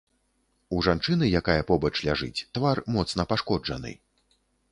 [0.77, 3.95] У жанчыны, якая побач ляжыць, твар моцна пашкоджаны.